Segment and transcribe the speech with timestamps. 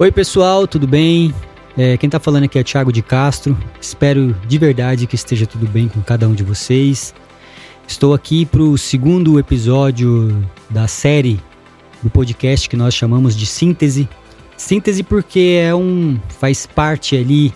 [0.00, 1.34] Oi, pessoal, tudo bem?
[1.76, 3.58] É, quem tá falando aqui é Thiago de Castro.
[3.80, 7.12] Espero de verdade que esteja tudo bem com cada um de vocês.
[7.84, 10.40] Estou aqui para o segundo episódio
[10.70, 11.40] da série
[12.00, 14.08] do podcast que nós chamamos de Síntese.
[14.56, 17.52] Síntese porque é um faz parte ali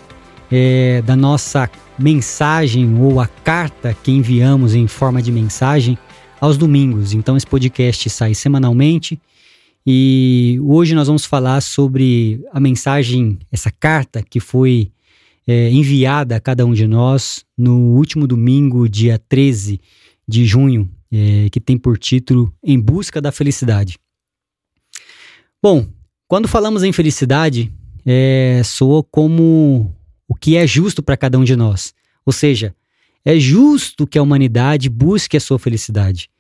[0.51, 5.97] é, da nossa mensagem ou a carta que enviamos em forma de mensagem
[6.41, 7.15] aos domingos.
[7.15, 9.21] Então esse podcast sai semanalmente
[9.87, 14.93] e hoje nós vamos falar sobre a mensagem, essa carta que foi
[15.47, 19.81] é, enviada a cada um de nós no último domingo, dia 13
[20.27, 23.99] de junho, é, que tem por título Em Busca da Felicidade.
[25.61, 25.87] Bom,
[26.29, 27.73] quando falamos em felicidade,
[28.07, 29.95] é, soa como
[30.29, 31.93] o que é justo para cada um de nós.
[32.25, 32.75] Ou seja,
[33.25, 36.31] é justo que a humanidade busque a sua felicidade.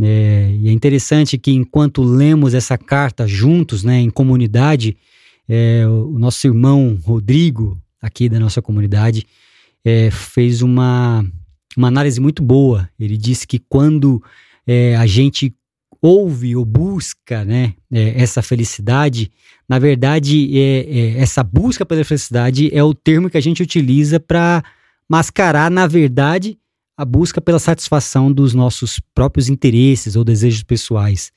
[0.00, 4.96] É, e é interessante que enquanto lemos essa carta juntos, né, em comunidade,
[5.48, 9.26] é, o nosso irmão Rodrigo, aqui da nossa comunidade,
[9.84, 11.24] é, fez uma,
[11.76, 12.88] uma análise muito boa.
[12.98, 14.22] Ele disse que quando
[14.66, 15.54] é, a gente
[16.02, 19.30] ouve ou busca né, é, essa felicidade,
[19.68, 24.62] na verdade, é, essa busca pela felicidade é o termo que a gente utiliza para
[25.08, 26.58] mascarar, na verdade,
[26.96, 31.30] a busca pela satisfação dos nossos próprios interesses ou desejos pessoais.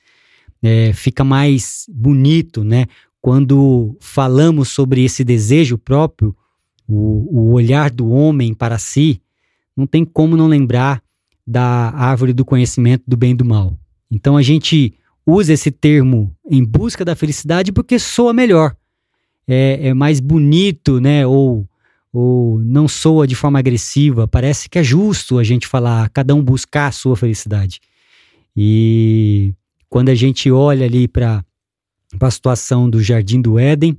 [0.62, 2.86] É, fica mais bonito, né?
[3.20, 6.34] Quando falamos sobre esse desejo próprio,
[6.88, 9.20] o, o olhar do homem para si,
[9.76, 11.02] não tem como não lembrar
[11.46, 13.78] da árvore do conhecimento do bem e do mal.
[14.10, 14.94] Então a gente
[15.26, 18.74] usa esse termo em busca da felicidade porque soa melhor.
[19.46, 21.26] É, é mais bonito, né?
[21.26, 21.68] Ou
[22.12, 24.26] ou não soa de forma agressiva.
[24.26, 27.80] Parece que é justo a gente falar, cada um buscar a sua felicidade.
[28.56, 29.54] E
[29.88, 31.44] quando a gente olha ali para
[32.20, 33.96] a situação do Jardim do Éden,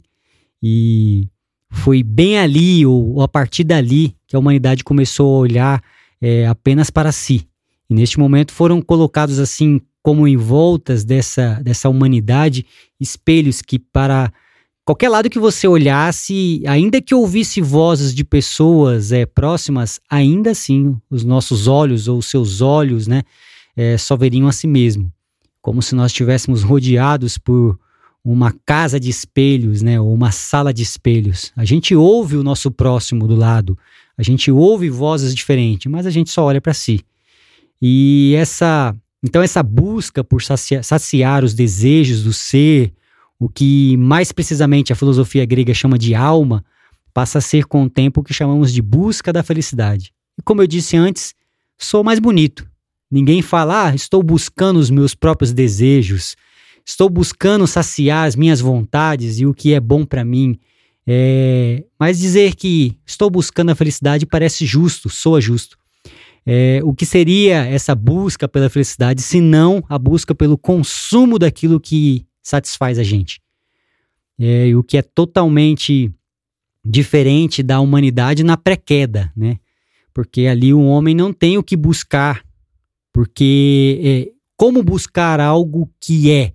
[0.61, 1.27] e
[1.69, 5.83] foi bem ali, ou, ou, a partir dali, que a humanidade começou a olhar
[6.21, 7.47] é, apenas para si.
[7.89, 12.65] E neste momento foram colocados assim, como em voltas dessa, dessa humanidade,
[12.99, 14.31] espelhos que para
[14.91, 20.97] qualquer lado que você olhasse, ainda que ouvisse vozes de pessoas é, próximas, ainda assim
[21.09, 23.23] os nossos olhos ou seus olhos, né,
[23.77, 25.09] é, só veriam a si mesmo,
[25.61, 27.79] como se nós estivéssemos rodeados por
[28.21, 31.53] uma casa de espelhos, né, ou uma sala de espelhos.
[31.55, 33.77] A gente ouve o nosso próximo do lado,
[34.17, 36.99] a gente ouve vozes diferentes, mas a gente só olha para si.
[37.81, 38.93] E essa,
[39.23, 42.91] então essa busca por saciar, saciar os desejos do ser,
[43.41, 46.63] o que mais precisamente a filosofia grega chama de alma,
[47.11, 50.13] passa a ser com o tempo o que chamamos de busca da felicidade.
[50.37, 51.33] E como eu disse antes,
[51.75, 52.69] sou mais bonito.
[53.09, 56.35] Ninguém fala, ah, estou buscando os meus próprios desejos,
[56.85, 60.59] estou buscando saciar as minhas vontades e o que é bom para mim.
[61.07, 61.83] É...
[61.99, 65.79] Mas dizer que estou buscando a felicidade parece justo, soa justo.
[66.45, 66.79] É...
[66.83, 72.23] o que seria essa busca pela felicidade se não a busca pelo consumo daquilo que
[72.41, 73.41] satisfaz a gente.
[74.39, 76.11] É, o que é totalmente
[76.83, 79.59] diferente da humanidade na pré-queda, né?
[80.13, 82.43] Porque ali o homem não tem o que buscar,
[83.13, 86.53] porque é, como buscar algo que é?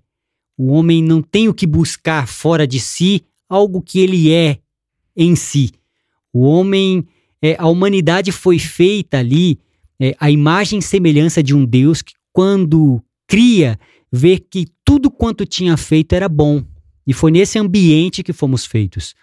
[0.58, 4.58] O homem não tem o que buscar fora de si algo que ele é
[5.16, 5.72] em si.
[6.32, 7.06] O homem,
[7.40, 9.58] é, a humanidade foi feita ali,
[9.98, 13.78] é, a imagem e semelhança de um Deus que, quando cria,
[14.12, 16.64] ver que tudo quanto tinha feito era bom.
[17.04, 19.14] E foi nesse ambiente que fomos feitos.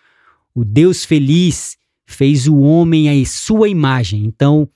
[0.53, 4.25] O Deus feliz fez o homem à sua imagem.
[4.25, 4.69] Então,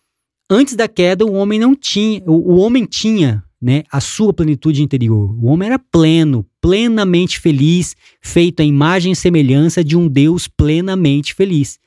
[0.49, 4.81] antes da queda, o homem não tinha, o, o homem tinha, né, a sua plenitude
[4.81, 5.35] interior.
[5.41, 11.33] O homem era pleno, plenamente feliz, feito à imagem e semelhança de um Deus plenamente
[11.33, 11.79] feliz.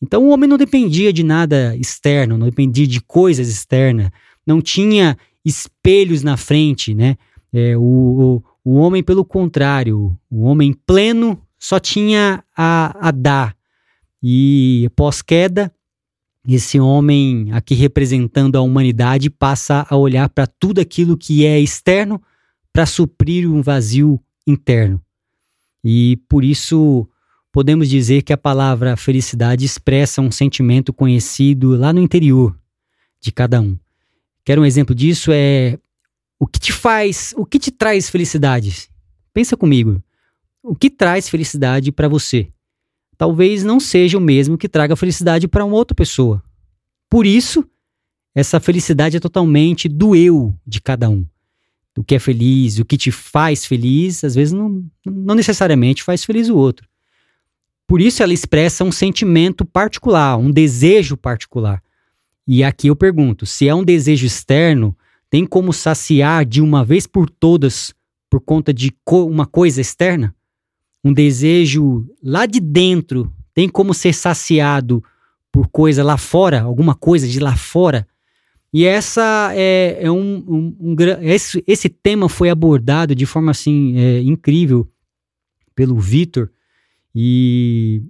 [0.00, 4.10] Então, o homem não dependia de nada externo, não dependia de coisas externas,
[4.46, 7.16] não tinha espelhos na frente, né?
[7.52, 13.56] É, o, o, o homem, pelo contrário, o homem pleno só tinha a, a dar.
[14.22, 15.72] E pós-queda,
[16.48, 22.20] esse homem aqui representando a humanidade passa a olhar para tudo aquilo que é externo
[22.72, 25.00] para suprir um vazio interno.
[25.84, 27.08] E por isso
[27.52, 32.56] podemos dizer que a palavra felicidade expressa um sentimento conhecido lá no interior
[33.20, 33.78] de cada um.
[34.44, 35.30] Quer um exemplo disso?
[35.32, 35.78] É
[36.42, 38.88] o que te faz, o que te traz felicidade?
[39.32, 40.02] Pensa comigo.
[40.60, 42.48] O que traz felicidade para você?
[43.16, 46.42] Talvez não seja o mesmo que traga felicidade para uma outra pessoa.
[47.08, 47.64] Por isso,
[48.34, 51.24] essa felicidade é totalmente do eu de cada um.
[51.96, 56.24] O que é feliz, o que te faz feliz, às vezes não, não necessariamente faz
[56.24, 56.88] feliz o outro.
[57.86, 61.80] por isso ela expressa um sentimento particular, um desejo particular.
[62.48, 64.96] E aqui eu pergunto: se é um desejo externo,
[65.32, 67.94] tem como saciar de uma vez por todas
[68.28, 70.36] por conta de co uma coisa externa?
[71.02, 75.02] Um desejo lá de dentro tem como ser saciado
[75.50, 78.06] por coisa lá fora, alguma coisa de lá fora?
[78.70, 83.96] E essa é, é um, um, um esse, esse, tema foi abordado de forma assim
[83.96, 84.86] é, incrível
[85.74, 86.50] pelo Vitor
[87.14, 88.02] e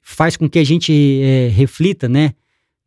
[0.00, 0.92] faz com que a gente
[1.22, 2.34] é, reflita, né,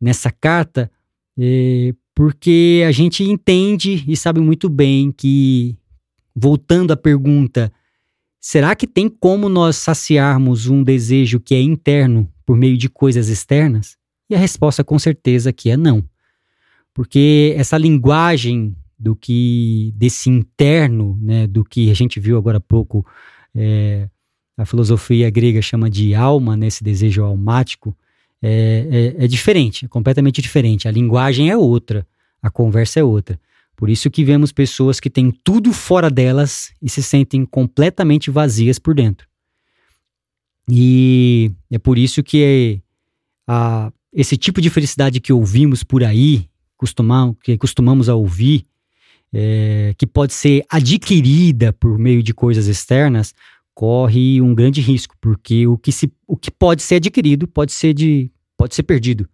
[0.00, 0.90] nessa carta,
[1.38, 5.76] é, porque a gente entende e sabe muito bem que,
[6.34, 7.72] voltando à pergunta,
[8.40, 13.28] será que tem como nós saciarmos um desejo que é interno por meio de coisas
[13.28, 13.96] externas?
[14.28, 16.04] E a resposta com certeza aqui é não.
[16.94, 22.60] Porque essa linguagem do que desse interno, né, do que a gente viu agora há
[22.60, 23.04] pouco,
[23.54, 24.08] é,
[24.56, 27.96] a filosofia grega chama de alma, né, desejo almático,
[28.42, 30.88] é, é, é diferente, é completamente diferente.
[30.88, 32.06] A linguagem é outra,
[32.42, 33.38] a conversa é outra.
[33.76, 38.78] Por isso que vemos pessoas que têm tudo fora delas e se sentem completamente vazias
[38.78, 39.26] por dentro.
[40.68, 42.80] E é por isso que
[43.46, 48.64] a, esse tipo de felicidade que ouvimos por aí, costumam, que costumamos a ouvir,
[49.32, 53.34] é, que pode ser adquirida por meio de coisas externas,
[53.74, 57.94] corre um grande risco, porque o que, se, o que pode ser adquirido pode ser,
[57.94, 59.28] de, pode ser perdido.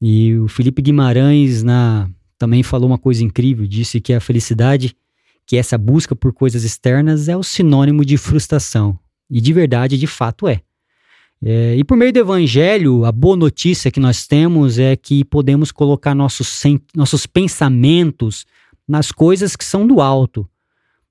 [0.00, 2.08] E o Felipe Guimarães na,
[2.38, 4.96] também falou uma coisa incrível, disse que a felicidade,
[5.44, 8.98] que essa busca por coisas externas é o sinônimo de frustração.
[9.30, 10.60] E de verdade, de fato é.
[11.42, 15.72] é e por meio do evangelho, a boa notícia que nós temos é que podemos
[15.72, 16.62] colocar nossos,
[16.94, 18.46] nossos pensamentos
[18.86, 20.48] nas coisas que são do alto.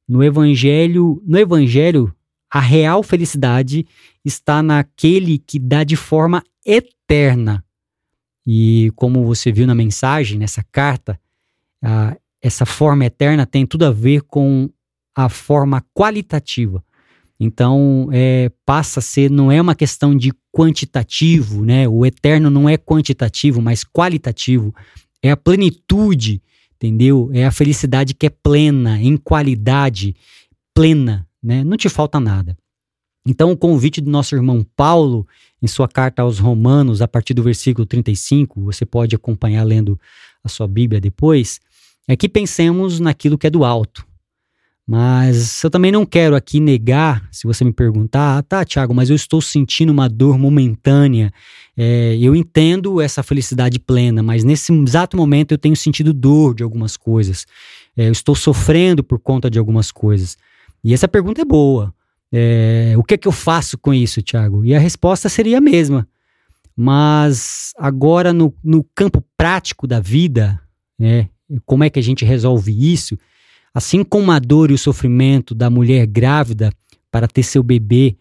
[0.08, 2.14] No evangelho, no evangelho,
[2.52, 3.86] a real felicidade
[4.24, 7.64] está naquele que dá de forma eterna.
[8.46, 11.20] E como você viu na mensagem, nessa carta,
[12.42, 14.70] essa forma eterna tem tudo a ver com
[15.16, 16.84] a forma qualitativa.
[17.40, 21.88] Então, é, passa a ser, não é uma questão de quantitativo, né?
[21.88, 24.74] O eterno não é quantitativo, mas qualitativo.
[25.22, 26.42] É a plenitude,
[26.76, 27.30] entendeu?
[27.34, 30.16] É a felicidade que é plena, em qualidade,
[30.74, 31.64] plena né?
[31.64, 32.58] Não te falta nada.
[33.26, 35.28] Então, o convite do nosso irmão Paulo,
[35.62, 40.00] em sua carta aos Romanos, a partir do versículo 35, você pode acompanhar lendo
[40.44, 41.60] a sua Bíblia depois,
[42.08, 44.08] é que pensemos naquilo que é do alto.
[44.90, 49.10] Mas eu também não quero aqui negar, se você me perguntar, ah, tá, Tiago, mas
[49.10, 51.34] eu estou sentindo uma dor momentânea.
[51.76, 56.64] É, eu entendo essa felicidade plena, mas nesse exato momento eu tenho sentido dor de
[56.64, 57.46] algumas coisas.
[57.98, 60.38] É, eu estou sofrendo por conta de algumas coisas.
[60.84, 61.94] E essa pergunta é boa.
[62.32, 64.66] É, o que é que eu faço com isso, Thiago?
[64.66, 66.08] E a resposta seria a mesma.
[66.76, 70.62] Mas agora, no, no campo prático da vida,
[71.00, 71.30] né,
[71.66, 73.18] como é que a gente resolve isso?
[73.74, 76.72] Assim como a dor e o sofrimento da mulher grávida
[77.12, 78.18] para ter seu bebê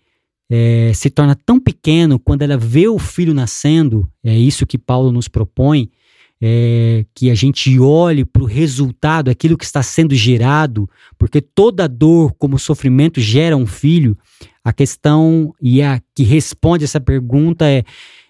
[0.49, 5.11] é, se torna tão pequeno quando ela vê o filho nascendo, é isso que Paulo
[5.11, 5.91] nos propõe,
[6.41, 10.89] é, que a gente olhe para o resultado, aquilo que está sendo gerado,
[11.19, 14.17] porque toda dor, como sofrimento, gera um filho.
[14.63, 17.85] A questão e a que responde essa pergunta é,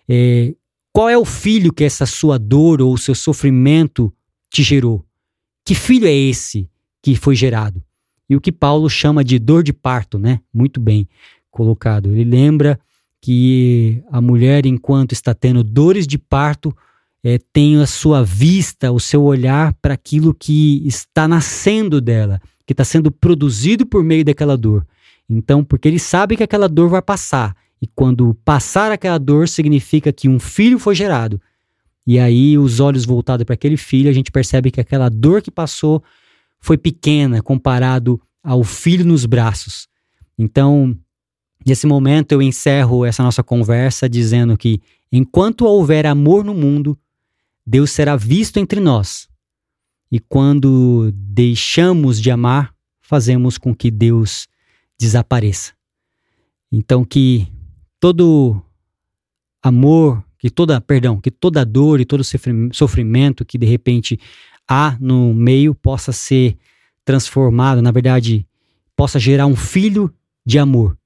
[0.08, 0.54] é
[0.92, 4.12] qual é o filho que essa sua dor ou seu sofrimento
[4.50, 5.04] te gerou?
[5.64, 6.70] Que filho é esse
[7.02, 7.82] que foi gerado?
[8.28, 10.40] E o que Paulo chama de dor de parto, né?
[10.52, 11.08] Muito bem
[11.50, 12.10] colocado.
[12.10, 12.78] Ele lembra
[13.20, 16.74] que a mulher, enquanto está tendo dores de parto,
[17.24, 22.72] é, tem a sua vista, o seu olhar para aquilo que está nascendo dela, que
[22.72, 24.86] está sendo produzido por meio daquela dor.
[25.28, 27.56] Então, porque ele sabe que aquela dor vai passar.
[27.80, 31.40] E quando passar aquela dor, significa que um filho foi gerado.
[32.06, 35.50] E aí, os olhos voltados para aquele filho, a gente percebe que aquela dor que
[35.50, 36.02] passou
[36.60, 39.88] foi pequena comparado ao filho nos braços.
[40.38, 40.96] Então,
[41.66, 44.80] nesse momento, eu encerro essa nossa conversa dizendo que
[45.10, 46.96] enquanto houver amor no mundo,
[47.66, 49.28] Deus será visto entre nós.
[50.10, 54.46] E quando deixamos de amar, fazemos com que Deus
[54.98, 55.72] desapareça.
[56.70, 57.48] Então que
[57.98, 58.62] todo
[59.62, 62.22] amor, que toda, perdão, que toda dor e todo
[62.72, 64.18] sofrimento que de repente
[64.68, 66.56] há no meio possa ser
[67.04, 68.46] transformado, na verdade,
[68.94, 70.12] possa gerar um filho
[70.44, 70.96] de amor.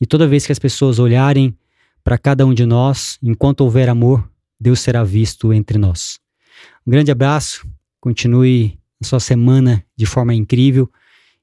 [0.00, 1.56] E toda vez que as pessoas olharem
[2.04, 6.18] para cada um de nós, enquanto houver amor, Deus será visto entre nós.
[6.86, 7.66] Um grande abraço,
[8.00, 10.90] continue a sua semana de forma incrível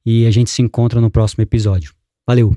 [0.05, 1.93] e a gente se encontra no próximo episódio.
[2.25, 2.55] Valeu!